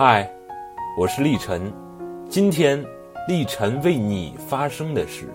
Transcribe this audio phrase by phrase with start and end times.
[0.00, 0.30] 嗨，
[0.96, 1.72] 我是立晨，
[2.28, 2.80] 今天
[3.26, 5.28] 立晨为你发生的事，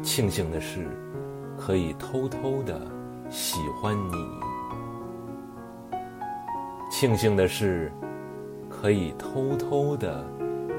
[0.00, 0.86] 庆幸的是，
[1.58, 2.80] 可以偷偷的
[3.30, 4.14] 喜欢你。
[6.88, 7.90] 庆幸的是，
[8.70, 10.24] 可以偷偷的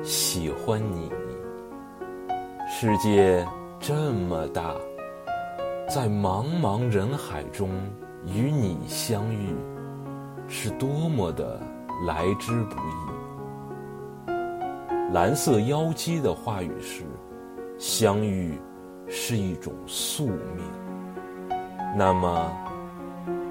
[0.02, 1.12] 喜欢你。
[2.66, 3.46] 世界
[3.78, 4.74] 这么大，
[5.90, 7.70] 在茫茫人海中
[8.26, 9.54] 与你相遇，
[10.48, 11.62] 是多么的
[12.06, 14.32] 来之不易。
[15.14, 17.04] 蓝色妖姬的话语是：
[17.78, 18.60] 相遇
[19.08, 20.66] 是一种宿命。
[21.96, 22.52] 那么，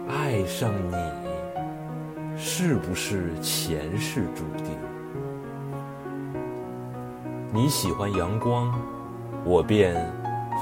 [0.09, 4.76] 爱上你，是不是前世注定？
[7.52, 8.73] 你喜欢阳光。
[9.46, 9.95] 我便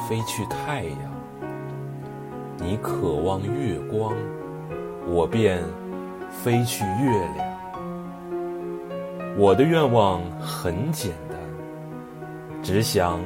[0.09, 0.99] 飞去太阳，
[2.59, 4.13] 你渴望月光，
[5.07, 5.63] 我便
[6.29, 7.52] 飞去月亮。
[9.39, 11.39] 我的愿望很简单，
[12.63, 13.19] 只想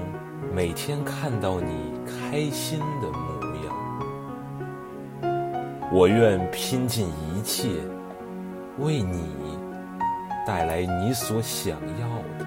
[0.54, 3.28] 每天看到你开心的模
[3.64, 3.74] 样。
[5.92, 7.68] 我愿拼尽一切，
[8.78, 9.34] 为你
[10.46, 12.06] 带来你所想要
[12.38, 12.46] 的。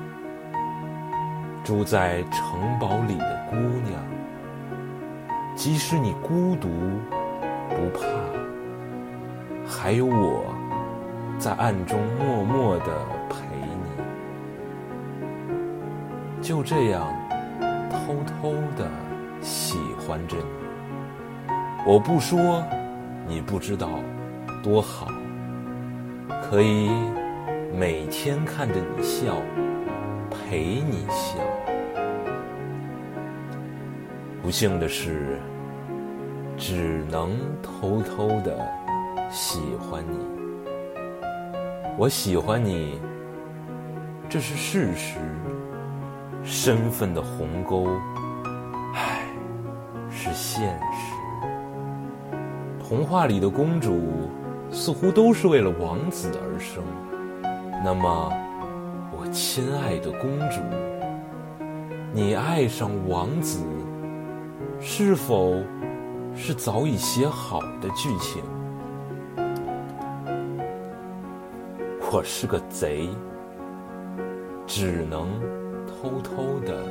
[1.62, 4.02] 住在城堡里的姑娘，
[5.54, 6.70] 即使你孤独，
[7.70, 8.08] 不怕，
[9.68, 10.46] 还有我
[11.38, 12.86] 在暗中默默的
[13.30, 13.36] 陪
[16.50, 17.14] 就这样，
[17.92, 18.90] 偷偷的
[19.40, 20.44] 喜欢着你。
[21.86, 22.64] 我不说，
[23.28, 23.88] 你不知道，
[24.64, 25.10] 多好。
[26.42, 26.90] 可以
[27.72, 29.36] 每天看着你笑。
[30.32, 31.38] 陪你笑。
[34.42, 35.38] 不幸的是，
[36.58, 38.68] 只能偷偷的
[39.30, 40.18] 喜欢你。
[41.96, 43.00] 我喜欢你，
[44.28, 45.20] 这是事实。
[46.44, 47.88] 身份的鸿沟，
[48.94, 49.26] 唉，
[50.10, 51.16] 是现实。
[52.80, 54.30] 童话里的公主
[54.72, 56.84] 似乎都是为了王子而生，
[57.84, 58.34] 那么。
[59.22, 60.62] 我亲爱的公主，
[62.14, 63.60] 你爱上王子，
[64.80, 65.62] 是否
[66.34, 68.42] 是早已写好的剧情？
[72.10, 73.10] 我是个贼，
[74.66, 75.28] 只能
[76.02, 76.86] 偷偷的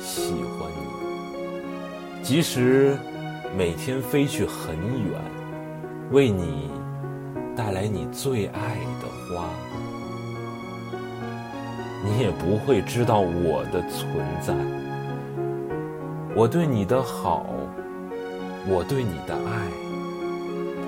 [0.00, 2.98] 喜欢你，即使
[3.56, 5.20] 每天飞去很远，
[6.10, 6.68] 为你
[7.54, 9.06] 带来你最爱的
[9.36, 9.48] 花。
[12.04, 14.52] 你也不会知道我的存在。
[16.34, 17.46] 我对你的好，
[18.66, 19.68] 我对你的爱，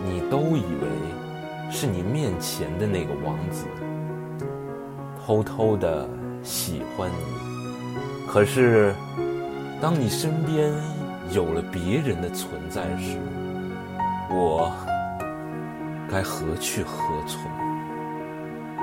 [0.05, 3.67] 你都以为是你面前的那个王子，
[5.25, 6.09] 偷偷的
[6.47, 8.27] 喜欢你。
[8.27, 8.95] 可是，
[9.81, 10.73] 当你身边
[11.31, 13.19] 有了别人的存在时，
[14.31, 14.73] 我
[16.09, 17.41] 该何去何从？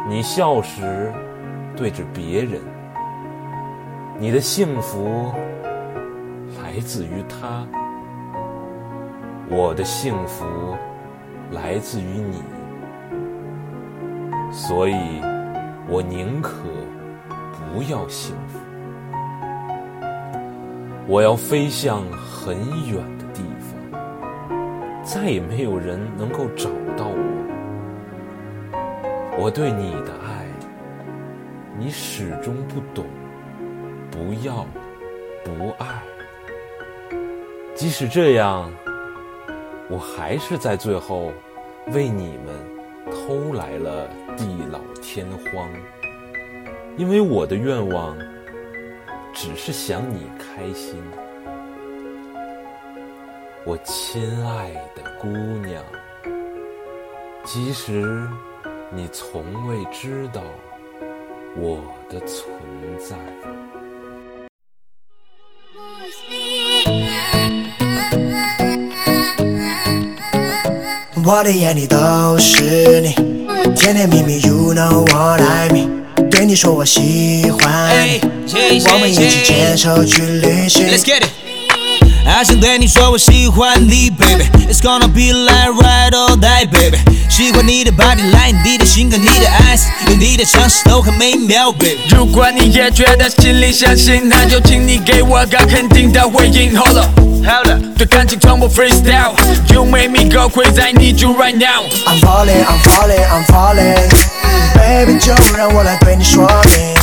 [0.07, 1.11] 你笑时。
[1.75, 2.61] 对着别人，
[4.19, 5.33] 你的幸福
[6.61, 7.65] 来自于他，
[9.49, 10.45] 我的幸福
[11.49, 12.43] 来自于你，
[14.51, 15.19] 所以
[15.89, 16.53] 我宁可
[17.73, 18.59] 不要幸福，
[21.07, 22.55] 我要飞向很
[22.87, 23.75] 远的地方，
[25.03, 27.17] 再也没有人能够找到我。
[29.39, 30.45] 我对你的爱。
[31.79, 33.03] 你始终不懂，
[34.11, 34.63] 不要，
[35.43, 35.87] 不爱。
[37.73, 38.71] 即使这样，
[39.89, 41.31] 我还是在最后
[41.87, 42.55] 为你们
[43.11, 44.07] 偷来了
[44.37, 45.67] 地老天荒。
[46.97, 48.17] 因为我的愿望
[49.33, 51.01] 只是想你开心，
[53.65, 55.83] 我亲爱的姑娘。
[57.43, 58.27] 即使
[58.91, 60.41] 你从未知道。
[61.55, 62.49] 我的存
[62.97, 63.15] 在。
[71.23, 73.13] 我的眼里都是你，
[73.75, 76.02] 甜甜蜜蜜，You know what I mean。
[76.43, 78.19] 对你说我喜欢你，
[78.91, 80.85] 我们一起牵手去旅行。
[82.33, 84.45] I 想对你说我喜欢你，baby。
[84.67, 86.97] It's gonna be like ride or die, baby。
[87.29, 91.99] 喜欢你的 body line，你的性格，你的 eyes，有你的城市都很美妙，baby。
[92.09, 96.75] 如果你也觉得心里相信，那就请你给我个肯定的回应。
[96.75, 97.09] Hold up，
[97.99, 99.33] 对感情从不 freestyle。
[99.71, 101.83] You make me go crazy，I need you right now。
[102.07, 104.09] I'm falling，I'm falling，I'm falling。
[104.73, 107.02] ，baby 就让我来对你说明。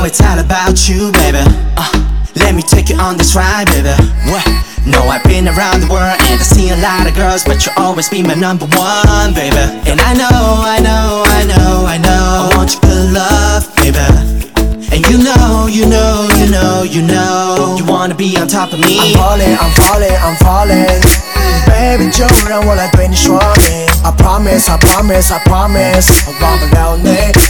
[0.00, 1.42] it's all about you, baby.
[1.76, 1.90] Uh,
[2.36, 3.94] let me take you on this ride, baby.
[4.30, 4.46] What?
[4.86, 7.74] No, I've been around the world and I see a lot of girls, but you'll
[7.76, 9.58] always be my number one, baby.
[9.90, 13.98] And I know, I know, I know, I know, I want your good love, baby.
[14.94, 18.78] And you know, you know, you know, you know, you wanna be on top of
[18.78, 18.98] me.
[19.00, 21.02] I'm falling, I'm falling, I'm falling.
[21.66, 23.86] Baby，就让我来对你说明。
[24.04, 27.10] I promise, I promise, I promise，我忘不了你，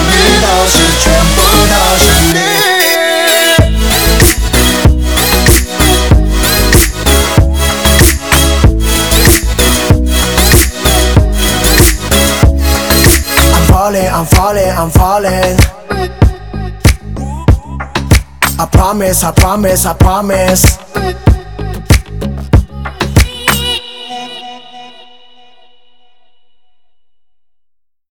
[13.81, 15.57] falling, I'm falling, I'm falling.
[18.59, 20.77] I promise, I promise, I promise.